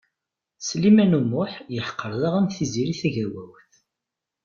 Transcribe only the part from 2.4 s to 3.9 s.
Tiziri Tagawawt.